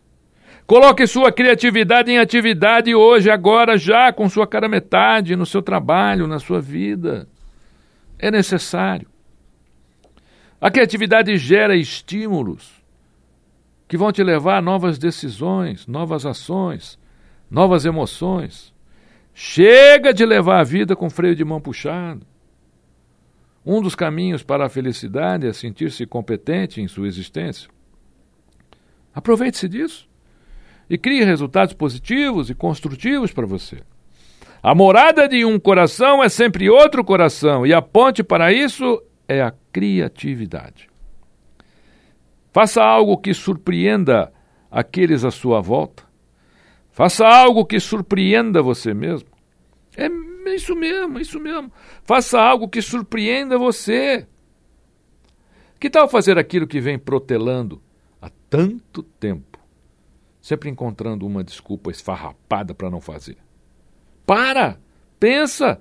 Coloque 0.65 1.05
sua 1.05 1.33
criatividade 1.33 2.09
em 2.09 2.17
atividade 2.17 2.95
hoje, 2.95 3.29
agora, 3.29 3.77
já, 3.77 4.13
com 4.13 4.29
sua 4.29 4.47
cara 4.47 4.69
metade, 4.69 5.35
no 5.35 5.45
seu 5.45 5.61
trabalho, 5.61 6.27
na 6.27 6.39
sua 6.39 6.61
vida 6.61 7.27
é 8.17 8.31
necessário. 8.31 9.07
A 10.59 10.71
criatividade 10.71 11.37
gera 11.37 11.75
estímulos 11.75 12.83
que 13.87 13.97
vão 13.97 14.11
te 14.11 14.23
levar 14.23 14.57
a 14.57 14.61
novas 14.61 14.97
decisões, 14.97 15.85
novas 15.85 16.25
ações, 16.25 16.97
novas 17.49 17.85
emoções. 17.85 18.73
Chega 19.33 20.13
de 20.13 20.25
levar 20.25 20.61
a 20.61 20.63
vida 20.63 20.95
com 20.95 21.09
freio 21.09 21.35
de 21.35 21.43
mão 21.43 21.59
puxado. 21.59 22.25
Um 23.65 23.81
dos 23.81 23.95
caminhos 23.95 24.43
para 24.43 24.65
a 24.65 24.69
felicidade 24.69 25.47
é 25.47 25.53
sentir-se 25.53 26.05
competente 26.05 26.81
em 26.81 26.87
sua 26.87 27.07
existência. 27.07 27.69
Aproveite-se 29.13 29.67
disso 29.67 30.07
e 30.89 30.97
crie 30.97 31.23
resultados 31.23 31.73
positivos 31.73 32.49
e 32.49 32.55
construtivos 32.55 33.33
para 33.33 33.45
você. 33.45 33.81
A 34.67 34.73
morada 34.73 35.27
de 35.27 35.45
um 35.45 35.59
coração 35.59 36.23
é 36.23 36.27
sempre 36.27 36.71
outro 36.71 37.05
coração, 37.05 37.67
e 37.67 37.71
a 37.71 37.83
ponte 37.83 38.23
para 38.23 38.51
isso 38.51 38.99
é 39.27 39.39
a 39.39 39.53
criatividade. 39.71 40.89
Faça 42.51 42.81
algo 42.83 43.15
que 43.15 43.31
surpreenda 43.31 44.33
aqueles 44.71 45.23
à 45.23 45.29
sua 45.29 45.61
volta. 45.61 46.03
Faça 46.89 47.27
algo 47.27 47.63
que 47.63 47.79
surpreenda 47.79 48.59
você 48.63 48.91
mesmo. 48.91 49.29
É 49.95 50.09
isso 50.55 50.75
mesmo, 50.75 51.19
isso 51.19 51.39
mesmo. 51.39 51.71
Faça 52.03 52.41
algo 52.41 52.67
que 52.67 52.81
surpreenda 52.81 53.59
você. 53.59 54.27
Que 55.79 55.91
tal 55.91 56.09
fazer 56.09 56.39
aquilo 56.39 56.65
que 56.65 56.81
vem 56.81 56.97
protelando 56.97 57.79
há 58.19 58.31
tanto 58.49 59.03
tempo, 59.03 59.59
sempre 60.41 60.71
encontrando 60.71 61.23
uma 61.23 61.43
desculpa 61.43 61.91
esfarrapada 61.91 62.73
para 62.73 62.89
não 62.89 62.99
fazer? 62.99 63.44
Para! 64.25 64.79
Pensa! 65.19 65.79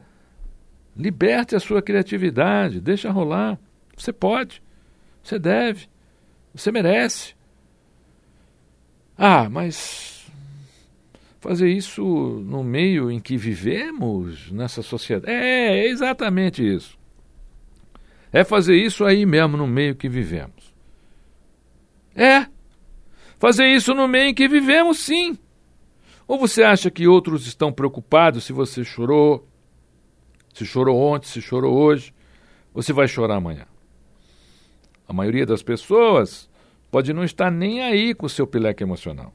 Liberte 0.97 1.57
a 1.57 1.61
sua 1.61 1.83
criatividade, 1.83 2.81
deixa 2.81 3.11
rolar. 3.11 3.59
Você 3.97 4.13
pode, 4.13 4.63
você 5.23 5.39
deve, 5.39 5.89
você 6.55 6.71
merece. 6.71 7.35
Ah, 9.17 9.49
mas 9.49 10.31
fazer 11.41 11.69
isso 11.69 12.03
no 12.03 12.63
meio 12.63 13.11
em 13.11 13.21
que 13.21 13.37
vivemos, 13.37 14.51
nessa 14.51 14.83
sociedade. 14.83 15.33
É, 15.33 15.81
é 15.81 15.89
exatamente 15.89 16.63
isso. 16.67 16.97
É 18.33 18.43
fazer 18.43 18.77
isso 18.77 19.05
aí 19.05 19.27
mesmo 19.27 19.57
no 19.57 19.67
meio 19.67 19.95
que 19.95 20.09
vivemos. 20.09 20.75
É. 22.17 22.47
Fazer 23.39 23.67
isso 23.67 23.95
no 23.95 24.09
meio 24.09 24.31
em 24.31 24.35
que 24.35 24.49
vivemos, 24.49 24.99
sim. 25.01 25.39
Ou 26.27 26.39
você 26.39 26.63
acha 26.63 26.91
que 26.91 27.07
outros 27.07 27.47
estão 27.47 27.73
preocupados 27.73 28.45
se 28.45 28.53
você 28.53 28.83
chorou, 28.83 29.47
se 30.55 30.65
chorou 30.65 30.99
ontem, 30.99 31.29
se 31.29 31.43
chorou 31.43 31.75
hoje, 31.75 32.15
você 32.73 32.93
vai 32.93 33.07
chorar 33.07 33.37
amanhã? 33.37 33.67
A 35.07 35.13
maioria 35.13 35.45
das 35.45 35.63
pessoas 35.63 36.49
pode 36.91 37.13
não 37.13 37.25
estar 37.25 37.51
nem 37.51 37.83
aí 37.83 38.15
com 38.15 38.27
o 38.27 38.31
seu 38.31 38.47
pileque 38.47 38.83
emocional. 38.83 39.33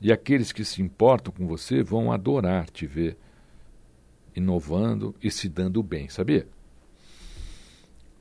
E 0.00 0.12
aqueles 0.12 0.52
que 0.52 0.64
se 0.64 0.82
importam 0.82 1.32
com 1.32 1.46
você 1.46 1.82
vão 1.82 2.12
adorar 2.12 2.68
te 2.70 2.86
ver 2.86 3.16
inovando 4.34 5.14
e 5.22 5.30
se 5.30 5.48
dando 5.48 5.82
bem, 5.82 6.08
sabia? 6.08 6.46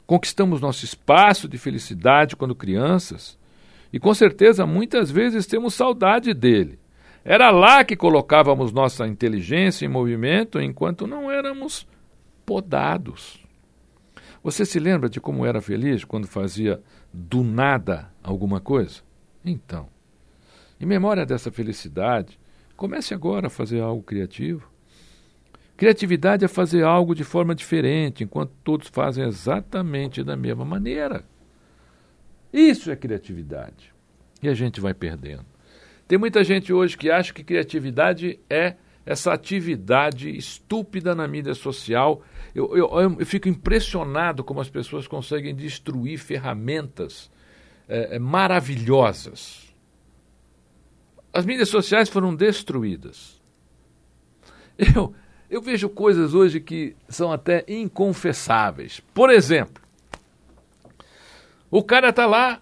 Conquistamos 0.06 0.62
nosso 0.62 0.86
espaço 0.86 1.48
de 1.48 1.58
felicidade 1.58 2.36
quando 2.36 2.56
crianças 2.56 3.38
e 3.94 4.00
com 4.00 4.12
certeza 4.12 4.66
muitas 4.66 5.12
vezes 5.12 5.46
temos 5.46 5.76
saudade 5.76 6.34
dele. 6.34 6.80
Era 7.24 7.52
lá 7.52 7.84
que 7.86 7.96
colocávamos 7.96 8.74
nossa 8.74 9.08
inteligência 9.08 9.86
em 9.86 9.90
movimento 9.90 10.60
enquanto 10.60 11.06
não 11.06 11.32
éramos 11.32 11.88
podados. 12.44 13.40
Você 14.44 14.66
se 14.66 14.80
lembra 14.80 15.08
de 15.08 15.22
como 15.22 15.46
era 15.46 15.62
feliz 15.62 16.04
quando 16.04 16.28
fazia 16.28 16.82
do 17.14 17.44
nada 17.44 18.12
alguma 18.22 18.60
coisa? 18.60 19.02
Então, 19.46 19.88
em 20.82 20.86
memória 20.86 21.26
dessa 21.26 21.52
felicidade, 21.52 22.38
comece 22.76 23.14
agora 23.14 23.48
a 23.48 23.50
fazer 23.50 23.80
algo 23.80 24.04
criativo. 24.04 24.68
Criatividade 25.78 26.44
é 26.44 26.48
fazer 26.48 26.84
algo 26.84 27.16
de 27.16 27.24
forma 27.24 27.56
diferente, 27.56 28.24
enquanto 28.24 28.52
todos 28.64 28.88
fazem 28.88 29.24
exatamente 29.24 30.24
da 30.24 30.36
mesma 30.36 30.66
maneira. 30.66 31.24
Isso 32.54 32.92
é 32.92 32.96
criatividade. 32.96 33.92
E 34.42 34.48
a 34.48 34.54
gente 34.54 34.80
vai 34.80 34.94
perdendo. 34.94 35.46
Tem 36.08 36.20
muita 36.20 36.44
gente 36.44 36.72
hoje 36.72 36.96
que 36.96 37.10
acha 37.10 37.34
que 37.34 37.44
criatividade 37.44 38.40
é 38.50 38.76
essa 39.06 39.34
atividade 39.34 40.30
estúpida 40.30 41.16
na 41.16 41.28
mídia 41.28 41.54
social. 41.54 42.22
Eu, 42.54 42.78
eu, 42.78 43.18
eu 43.20 43.26
fico 43.26 43.50
impressionado 43.50 44.44
como 44.44 44.62
as 44.62 44.70
pessoas 44.70 45.08
conseguem 45.08 45.56
destruir 45.56 46.18
ferramentas 46.18 47.32
é, 47.88 48.16
é, 48.16 48.20
maravilhosas. 48.20 49.74
As 51.34 51.46
mídias 51.46 51.70
sociais 51.70 52.10
foram 52.10 52.36
destruídas. 52.36 53.42
Eu, 54.78 55.14
eu 55.50 55.62
vejo 55.62 55.90
coisas 55.90 56.34
hoje 56.34 56.60
que 56.60 56.96
são 57.08 57.32
até 57.32 57.64
inconfessáveis. 57.68 59.02
Por 59.14 59.30
exemplo, 59.30 59.83
o 61.76 61.84
cara 61.84 62.10
está 62.10 62.28
lá 62.28 62.62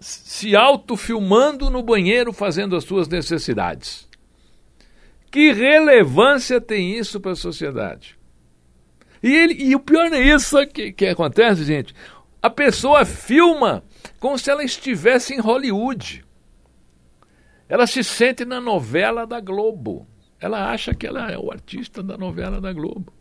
se 0.00 0.56
autofilmando 0.56 1.70
no 1.70 1.80
banheiro 1.80 2.32
fazendo 2.32 2.74
as 2.74 2.82
suas 2.82 3.06
necessidades. 3.06 4.08
Que 5.30 5.52
relevância 5.52 6.60
tem 6.60 6.98
isso 6.98 7.20
para 7.20 7.30
a 7.30 7.36
sociedade? 7.36 8.18
E, 9.22 9.32
ele, 9.32 9.54
e 9.62 9.76
o 9.76 9.78
pior 9.78 10.12
é 10.12 10.20
isso 10.20 10.56
que, 10.66 10.90
que 10.90 11.06
acontece, 11.06 11.62
gente. 11.62 11.94
A 12.42 12.50
pessoa 12.50 13.04
filma 13.04 13.84
como 14.18 14.36
se 14.36 14.50
ela 14.50 14.64
estivesse 14.64 15.34
em 15.34 15.38
Hollywood. 15.38 16.24
Ela 17.68 17.86
se 17.86 18.02
sente 18.02 18.44
na 18.44 18.60
novela 18.60 19.24
da 19.24 19.38
Globo. 19.38 20.04
Ela 20.40 20.72
acha 20.72 20.92
que 20.92 21.06
ela 21.06 21.30
é 21.30 21.38
o 21.38 21.52
artista 21.52 22.02
da 22.02 22.18
novela 22.18 22.60
da 22.60 22.72
Globo. 22.72 23.12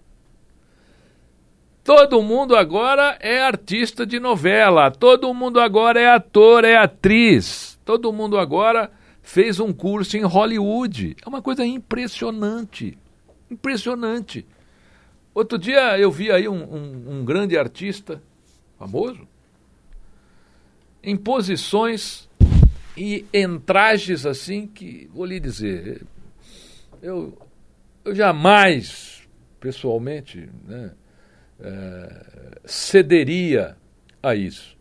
Todo 1.84 2.22
mundo 2.22 2.56
agora 2.56 3.18
é 3.20 3.42
artista 3.42 4.06
de 4.06 4.20
novela, 4.20 4.92
todo 4.92 5.34
mundo 5.34 5.60
agora 5.60 6.00
é 6.00 6.08
ator, 6.08 6.64
é 6.64 6.76
atriz, 6.76 7.80
todo 7.84 8.14
mundo 8.14 8.38
agora 8.38 8.92
fez 9.24 9.60
um 9.60 9.74
curso 9.74 10.16
em 10.16 10.22
Hollywood. 10.22 11.16
É 11.26 11.28
uma 11.28 11.42
coisa 11.42 11.66
impressionante. 11.66 12.98
Impressionante. 13.50 14.46
Outro 15.34 15.58
dia 15.58 15.98
eu 15.98 16.12
vi 16.12 16.30
aí 16.32 16.48
um, 16.48 16.62
um, 16.62 17.20
um 17.20 17.26
grande 17.26 17.58
artista, 17.58 18.22
famoso, 18.78 19.28
em 21.02 21.16
posições 21.16 22.30
e 22.96 23.26
em 23.34 23.58
trajes 23.60 24.26
assim 24.26 24.68
que, 24.68 25.10
vou 25.14 25.26
lhe 25.26 25.40
dizer, 25.40 26.06
eu, 27.02 27.36
eu 28.06 28.14
jamais, 28.14 29.28
pessoalmente, 29.60 30.50
né, 30.68 30.92
é, 31.62 32.60
cederia 32.66 33.78
a 34.22 34.36
isso. 34.36 34.78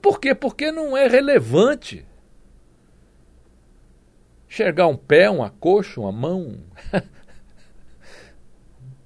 Por 0.00 0.20
quê? 0.20 0.34
Porque 0.34 0.70
não 0.70 0.96
é 0.96 1.06
relevante. 1.06 2.04
Enxergar 4.48 4.86
um 4.86 4.96
pé, 4.96 5.30
uma 5.30 5.50
coxa, 5.50 6.00
uma 6.00 6.12
mão. 6.12 6.60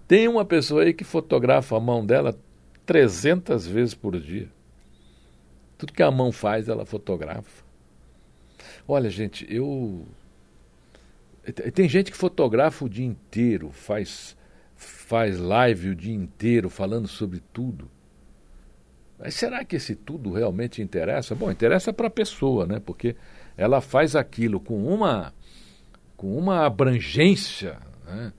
Tem 0.06 0.26
uma 0.26 0.44
pessoa 0.44 0.82
aí 0.82 0.94
que 0.94 1.04
fotografa 1.04 1.76
a 1.76 1.80
mão 1.80 2.04
dela 2.04 2.38
300 2.86 3.66
vezes 3.66 3.94
por 3.94 4.18
dia. 4.18 4.48
Tudo 5.76 5.92
que 5.92 6.02
a 6.02 6.10
mão 6.10 6.32
faz, 6.32 6.68
ela 6.68 6.84
fotografa. 6.84 7.64
Olha, 8.86 9.10
gente, 9.10 9.46
eu. 9.48 10.06
Tem 11.74 11.88
gente 11.88 12.10
que 12.10 12.16
fotografa 12.16 12.84
o 12.84 12.88
dia 12.88 13.06
inteiro, 13.06 13.70
faz 13.70 14.36
faz 14.78 15.38
live 15.38 15.90
o 15.90 15.94
dia 15.94 16.14
inteiro 16.14 16.70
falando 16.70 17.08
sobre 17.08 17.42
tudo. 17.52 17.90
Mas 19.18 19.34
será 19.34 19.64
que 19.64 19.76
esse 19.76 19.96
tudo 19.96 20.32
realmente 20.32 20.80
interessa? 20.80 21.34
Bom, 21.34 21.50
interessa 21.50 21.92
para 21.92 22.06
a 22.06 22.10
pessoa, 22.10 22.66
né? 22.66 22.78
Porque 22.78 23.16
ela 23.56 23.80
faz 23.80 24.14
aquilo 24.14 24.60
com 24.60 24.86
uma 24.86 25.34
com 26.16 26.36
uma 26.36 26.66
abrangência 26.66 27.78
né? 28.04 28.32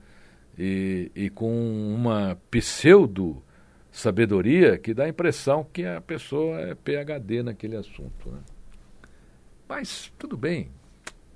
e, 0.58 1.10
e 1.14 1.30
com 1.30 1.94
uma 1.94 2.38
pseudo 2.50 3.42
sabedoria 3.90 4.76
que 4.76 4.92
dá 4.92 5.04
a 5.04 5.08
impressão 5.08 5.64
que 5.64 5.84
a 5.86 5.98
pessoa 6.00 6.60
é 6.60 6.74
PhD 6.74 7.42
naquele 7.42 7.76
assunto. 7.76 8.30
Né? 8.30 8.40
Mas 9.66 10.12
tudo 10.18 10.36
bem, 10.36 10.70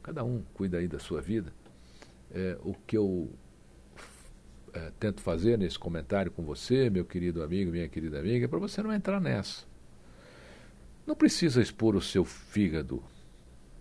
cada 0.03 0.23
um 0.23 0.43
cuida 0.53 0.79
aí 0.79 0.89
da 0.89 0.99
sua 0.99 1.21
vida. 1.23 1.51
É, 2.31 2.59
o 2.63 2.75
que 2.87 2.97
eu 2.97 3.31
é, 4.75 4.91
tento 4.99 5.21
fazer 5.23 5.57
nesse 5.57 5.79
comentário 5.79 6.33
com 6.33 6.43
você, 6.43 6.91
meu 6.91 7.05
querido 7.05 7.43
amigo, 7.45 7.71
minha 7.71 7.89
querida 7.89 8.19
amiga, 8.19 8.45
é 8.45 8.49
para 8.49 8.59
você 8.59 8.83
não 8.83 8.93
entrar 8.93 9.21
nessa. 9.21 9.65
Não 11.07 11.15
precisa 11.15 11.63
expor 11.63 11.95
o 11.95 12.03
seu 12.03 12.25
fígado, 12.25 13.03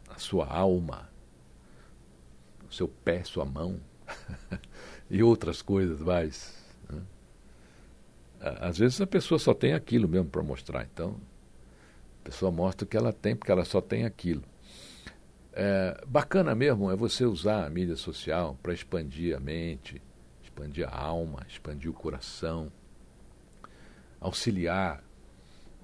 a 0.08 0.19
sua 0.19 0.45
alma, 0.45 1.10
o 2.69 2.71
seu 2.71 2.88
pé, 2.88 3.23
sua 3.23 3.43
mão 3.43 3.79
e 5.10 5.23
outras 5.23 5.63
coisas 5.63 5.99
mais. 5.99 6.63
Né? 6.88 7.01
Às 8.39 8.77
vezes 8.77 9.01
a 9.01 9.08
pessoa 9.08 9.39
só 9.39 9.53
tem 9.53 9.73
aquilo 9.73 10.08
mesmo 10.08 10.29
para 10.29 10.43
mostrar, 10.43 10.84
então 10.84 11.19
A 12.21 12.25
pessoa 12.25 12.51
mostra 12.51 12.86
o 12.86 12.88
que 12.88 12.97
ela 12.97 13.12
tem, 13.12 13.36
porque 13.36 13.51
ela 13.51 13.65
só 13.65 13.82
tem 13.82 14.06
aquilo. 14.06 14.43
É, 15.53 16.03
bacana 16.08 16.53
mesmo 16.53 16.91
é 16.91 16.95
você 16.95 17.25
usar 17.25 17.65
a 17.65 17.69
mídia 17.69 17.95
social 17.95 18.58
para 18.62 18.73
expandir 18.73 19.36
a 19.36 19.39
mente, 19.39 20.01
expandir 20.54 20.88
a 20.88 20.96
alma, 20.96 21.46
expandir 21.50 21.89
o 21.89 21.94
coração, 21.94 22.72
auxiliar 24.22 25.04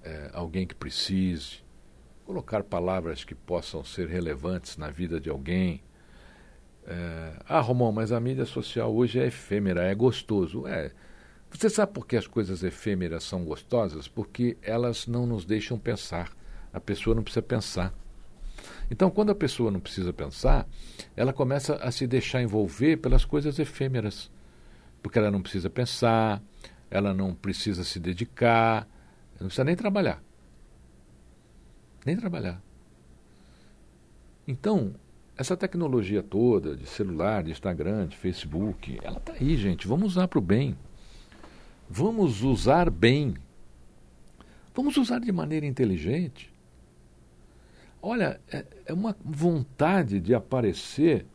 é, 0.03 0.29
alguém 0.32 0.67
que 0.67 0.75
precise, 0.75 1.63
colocar 2.25 2.63
palavras 2.63 3.23
que 3.23 3.34
possam 3.34 3.84
ser 3.84 4.08
relevantes 4.08 4.77
na 4.77 4.89
vida 4.89 5.19
de 5.19 5.29
alguém. 5.29 5.82
É, 6.86 7.34
ah, 7.47 7.60
Romão, 7.60 7.91
mas 7.91 8.12
a 8.12 8.19
mídia 8.19 8.45
social 8.45 8.93
hoje 8.93 9.19
é 9.19 9.25
efêmera, 9.25 9.84
é 9.84 9.95
gostoso. 9.95 10.67
É. 10.67 10.91
Você 11.49 11.67
sabe 11.69 11.91
por 11.91 12.05
que 12.05 12.15
as 12.15 12.27
coisas 12.27 12.63
efêmeras 12.63 13.23
são 13.23 13.43
gostosas? 13.43 14.08
Porque 14.08 14.55
elas 14.62 15.08
não 15.08 15.25
nos 15.25 15.45
deixam 15.45 15.79
pensar. 15.79 16.32
A 16.71 16.79
pessoa 16.79 17.15
não 17.15 17.23
precisa 17.23 17.41
pensar. 17.41 17.93
Então, 18.91 19.10
quando 19.10 19.32
a 19.32 19.36
pessoa 19.36 19.71
não 19.71 19.79
precisa 19.79 20.13
pensar, 20.13 20.67
ela 21.15 21.34
começa 21.34 21.75
a 21.75 21.91
se 21.91 22.05
deixar 22.05 22.41
envolver 22.43 22.97
pelas 22.97 23.25
coisas 23.25 23.58
efêmeras. 23.58 24.29
Porque 25.01 25.17
ela 25.17 25.31
não 25.31 25.41
precisa 25.41 25.69
pensar, 25.69 26.41
ela 26.89 27.13
não 27.13 27.33
precisa 27.33 27.83
se 27.83 27.99
dedicar, 27.99 28.88
não 29.39 29.47
precisa 29.47 29.63
nem 29.63 29.75
trabalhar. 29.75 30.21
Nem 32.05 32.15
trabalhar. 32.15 32.62
Então, 34.47 34.95
essa 35.38 35.55
tecnologia 35.55 36.21
toda 36.21 36.75
de 36.75 36.85
celular, 36.85 37.43
de 37.43 37.51
Instagram, 37.51 38.07
de 38.07 38.17
Facebook, 38.17 38.99
ela 39.01 39.17
está 39.17 39.33
aí, 39.33 39.55
gente. 39.55 39.88
Vamos 39.88 40.13
usar 40.13 40.27
para 40.27 40.39
o 40.39 40.41
bem. 40.41 40.75
Vamos 41.89 42.43
usar 42.43 42.89
bem. 42.89 43.35
Vamos 44.75 44.97
usar 44.97 45.19
de 45.19 45.31
maneira 45.31 45.65
inteligente. 45.65 46.51
Olha, 48.01 48.39
é, 48.51 48.65
é 48.85 48.93
uma 48.93 49.15
vontade 49.23 50.19
de 50.19 50.33
aparecer. 50.33 51.25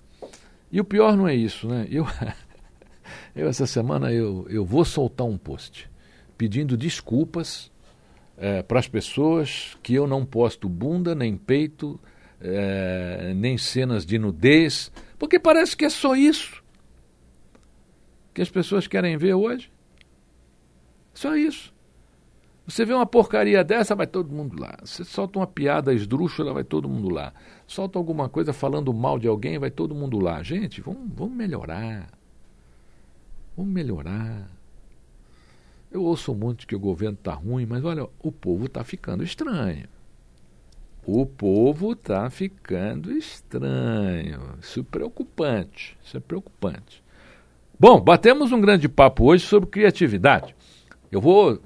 E 0.71 0.81
o 0.81 0.85
pior 0.85 1.17
não 1.17 1.29
é 1.29 1.35
isso, 1.35 1.69
né? 1.69 1.87
Eu, 1.91 2.05
eu 3.35 3.49
essa 3.49 3.67
semana 3.67 4.13
eu, 4.13 4.47
eu 4.49 4.65
vou 4.65 4.85
soltar 4.85 5.27
um 5.27 5.37
post 5.37 5.91
pedindo 6.37 6.77
desculpas 6.77 7.71
é, 8.37 8.63
para 8.63 8.79
as 8.79 8.89
pessoas 8.89 9.77
que 9.83 9.95
eu 9.95 10.07
não 10.07 10.25
posto 10.25 10.69
bunda, 10.69 11.15
nem 11.15 11.37
peito, 11.37 12.01
é, 12.41 13.33
nem 13.35 13.57
cenas 13.57 14.05
de 14.05 14.19
nudez, 14.19 14.91
porque 15.19 15.39
parece 15.39 15.77
que 15.77 15.85
é 15.85 15.91
só 15.91 16.15
isso 16.17 16.63
que 18.35 18.43
as 18.43 18.51
pessoas 18.51 18.87
querem 18.89 19.17
ver 19.17 19.35
hoje. 19.35 19.73
Só 21.15 21.37
isso. 21.37 21.73
Você 22.67 22.85
vê 22.85 22.93
uma 22.95 23.07
porcaria 23.07 23.63
dessa, 23.63 23.95
vai 23.95 24.07
todo 24.07 24.35
mundo 24.35 24.59
lá. 24.59 24.77
Você 24.83 25.05
solta 25.05 25.39
uma 25.39 25.47
piada 25.47 25.95
esdrúxula, 25.95 26.53
vai 26.53 26.65
todo 26.65 26.89
mundo 26.89 27.11
lá. 27.11 27.33
Solta 27.67 27.99
alguma 27.99 28.29
coisa 28.29 28.53
falando 28.53 28.93
mal 28.93 29.19
de 29.19 29.29
alguém, 29.29 29.59
vai 29.59 29.71
todo 29.71 29.95
mundo 29.95 30.19
lá. 30.19 30.43
Gente, 30.43 30.81
vamos, 30.81 31.09
vamos 31.15 31.37
melhorar. 31.37 32.09
Vamos 33.57 33.73
melhorar. 33.73 34.49
Eu 35.91 36.03
ouço 36.03 36.35
muito 36.35 36.67
que 36.67 36.75
o 36.75 36.81
governo 36.81 37.17
está 37.17 37.35
ruim, 37.35 37.67
mas 37.67 37.85
olha, 37.85 38.09
o 38.21 38.33
povo 38.33 38.67
está 38.67 38.83
ficando 38.83 39.23
estranho. 39.23 39.89
O 41.07 41.25
povo 41.25 41.93
está 41.93 42.29
ficando 42.31 43.13
estranho. 43.13 44.59
Isso 44.61 44.81
é 44.81 44.83
preocupante. 44.83 45.97
Isso 46.03 46.17
é 46.17 46.21
preocupante. 46.21 47.03
Bom, 47.79 48.01
batemos 48.01 48.53
um 48.53 48.61
grande 48.61 48.89
papo 48.89 49.25
hoje 49.25 49.47
sobre 49.47 49.69
criatividade. 49.69 50.57
Eu 51.13 51.21
vou 51.21 51.61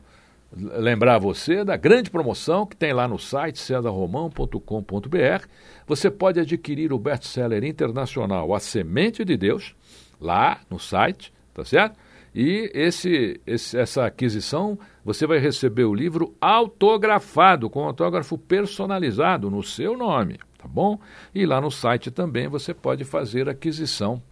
lembrar 0.53 1.19
você 1.19 1.65
da 1.65 1.77
grande 1.77 2.11
promoção 2.11 2.67
que 2.67 2.77
tem 2.77 2.93
lá 2.93 3.07
no 3.07 3.19
site 3.19 3.59
cesarromão.com.br. 3.59 5.47
Você 5.87 6.11
pode 6.11 6.41
adquirir 6.41 6.93
o 6.93 6.99
best-seller 6.99 7.65
internacional 7.65 8.55
A 8.55 8.61
Semente 8.61 9.25
de 9.25 9.37
Deus, 9.37 9.75
lá 10.21 10.61
no 10.69 10.79
site, 10.79 11.33
tá 11.59 11.65
certo? 11.65 11.99
E 12.33 12.71
esse, 12.73 13.41
esse, 13.45 13.77
essa 13.77 14.07
aquisição, 14.07 14.79
você 15.05 15.27
vai 15.27 15.39
receber 15.39 15.85
o 15.85 15.95
livro 15.95 16.37
autografado, 16.41 17.69
com 17.69 17.85
autógrafo 17.85 18.39
personalizado 18.39 19.51
no 19.51 19.63
seu 19.63 19.97
nome, 19.97 20.39
tá 20.57 20.69
bom? 20.69 21.01
E 21.35 21.45
lá 21.45 21.61
no 21.61 21.71
site 21.71 22.13
também 22.13 22.47
você 22.47 22.73
pode 22.73 23.03
fazer 23.03 23.49
aquisição 23.49 24.23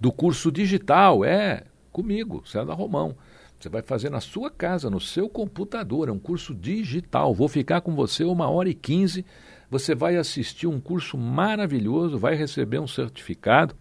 do 0.00 0.10
curso 0.10 0.50
digital, 0.50 1.22
é 1.22 1.64
comigo, 1.92 2.42
César 2.46 2.72
Romão. 2.72 3.14
Você 3.58 3.68
vai 3.68 3.82
fazer 3.82 4.10
na 4.10 4.20
sua 4.20 4.50
casa, 4.50 4.88
no 4.88 5.00
seu 5.00 5.28
computador, 5.28 6.08
é 6.08 6.12
um 6.12 6.18
curso 6.18 6.54
digital. 6.54 7.34
Vou 7.34 7.48
ficar 7.48 7.82
com 7.82 7.94
você 7.94 8.22
uma 8.24 8.48
hora 8.48 8.68
e 8.68 8.74
quinze. 8.74 9.24
Você 9.70 9.94
vai 9.94 10.16
assistir 10.16 10.66
um 10.66 10.78
curso 10.78 11.18
maravilhoso, 11.18 12.18
vai 12.18 12.34
receber 12.34 12.78
um 12.78 12.86
certificado 12.86 13.74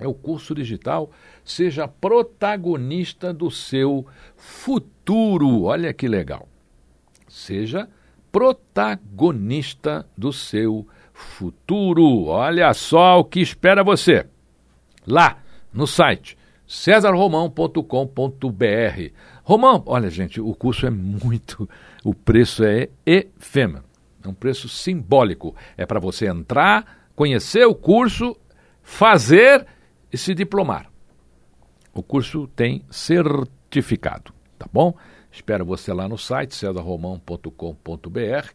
é 0.00 0.08
o 0.08 0.14
curso 0.14 0.54
digital. 0.54 1.10
Seja 1.44 1.86
protagonista 1.86 3.32
do 3.32 3.50
seu 3.50 4.06
futuro. 4.36 5.64
Olha 5.64 5.92
que 5.92 6.08
legal. 6.08 6.48
Seja 7.28 7.88
protagonista 8.32 10.06
do 10.16 10.32
seu 10.32 10.86
futuro. 11.12 12.26
Olha 12.26 12.72
só 12.72 13.20
o 13.20 13.24
que 13.24 13.40
espera 13.40 13.84
você. 13.84 14.26
Lá 15.06 15.38
no 15.72 15.86
site 15.86 16.38
cesarromão.com.br. 16.66 19.12
Romão, 19.42 19.82
olha 19.86 20.08
gente, 20.08 20.40
o 20.40 20.54
curso 20.54 20.86
é 20.86 20.90
muito, 20.90 21.68
o 22.04 22.14
preço 22.14 22.64
é 22.64 22.88
efêmero. 23.04 23.82
É 24.24 24.28
um 24.28 24.34
preço 24.34 24.68
simbólico. 24.68 25.56
É 25.76 25.84
para 25.84 25.98
você 25.98 26.28
entrar, 26.28 27.08
conhecer 27.16 27.66
o 27.66 27.74
curso, 27.74 28.36
fazer 28.82 29.66
e 30.12 30.18
se 30.18 30.34
diplomar. 30.34 30.90
O 31.92 32.02
curso 32.02 32.48
tem 32.48 32.84
certificado, 32.90 34.32
tá 34.58 34.66
bom? 34.72 34.94
Espero 35.30 35.64
você 35.64 35.92
lá 35.92 36.08
no 36.08 36.18
site 36.18 36.54
cesarromão.com.br. 36.54 38.50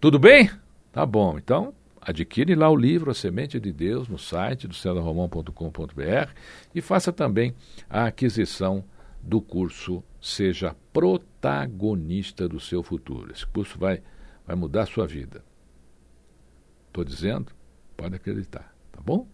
Tudo 0.00 0.18
bem? 0.18 0.50
Tá 0.92 1.06
bom. 1.06 1.38
Então, 1.38 1.72
Adquire 2.06 2.54
lá 2.54 2.70
o 2.70 2.76
livro 2.76 3.10
A 3.10 3.14
Semente 3.14 3.58
de 3.58 3.72
Deus 3.72 4.06
no 4.06 4.16
site 4.16 4.68
do 4.68 4.74
cedarromão.com.br 4.74 6.30
e 6.72 6.80
faça 6.80 7.12
também 7.12 7.52
a 7.90 8.06
aquisição 8.06 8.84
do 9.26 9.40
curso 9.40 10.04
Seja 10.20 10.74
Protagonista 10.92 12.48
do 12.48 12.60
Seu 12.60 12.82
Futuro. 12.82 13.32
Esse 13.32 13.46
curso 13.46 13.78
vai, 13.78 14.00
vai 14.46 14.54
mudar 14.54 14.82
a 14.82 14.86
sua 14.86 15.06
vida. 15.06 15.44
Estou 16.86 17.04
dizendo? 17.04 17.52
Pode 17.96 18.14
acreditar, 18.14 18.74
tá 18.92 19.00
bom? 19.04 19.26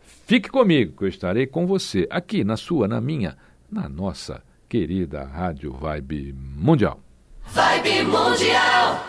Fique 0.00 0.48
comigo, 0.48 0.96
que 0.96 1.04
eu 1.04 1.08
estarei 1.08 1.46
com 1.46 1.66
você 1.66 2.06
aqui 2.10 2.42
na 2.42 2.56
sua, 2.56 2.88
na 2.88 3.00
minha, 3.00 3.36
na 3.70 3.88
nossa 3.88 4.42
querida 4.68 5.24
Rádio 5.24 5.72
Vibe 5.72 6.32
Mundial. 6.32 7.00
Vibe 7.44 8.02
Mundial 8.04 9.04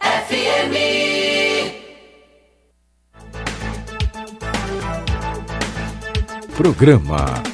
FM. 0.00 0.74
Programa 6.56 7.53